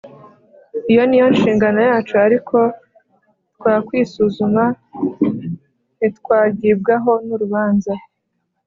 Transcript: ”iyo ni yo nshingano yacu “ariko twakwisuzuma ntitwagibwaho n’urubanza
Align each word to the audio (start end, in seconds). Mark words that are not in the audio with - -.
”iyo 0.91 1.03
ni 1.05 1.17
yo 1.21 1.25
nshingano 1.33 1.79
yacu 1.89 2.13
“ariko 2.25 2.57
twakwisuzuma 3.55 4.63
ntitwagibwaho 5.97 7.11
n’urubanza 7.25 7.93